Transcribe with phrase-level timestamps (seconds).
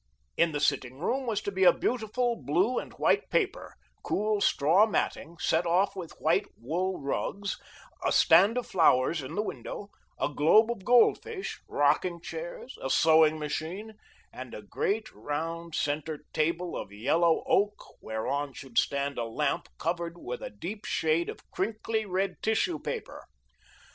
[0.35, 4.87] In the sitting room was to be a beautiful blue and white paper, cool straw
[4.87, 7.59] matting, set off with white wool rugs,
[8.03, 13.37] a stand of flowers in the window, a globe of goldfish, rocking chairs, a sewing
[13.37, 13.93] machine,
[14.33, 20.17] and a great, round centre table of yellow oak whereon should stand a lamp covered
[20.17, 23.23] with a deep shade of crinkly red tissue paper.